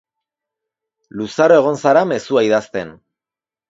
Luzaro 1.21 1.61
egon 1.63 1.79
zara 1.85 2.05
mezua 2.15 2.47
idazten. 2.53 2.95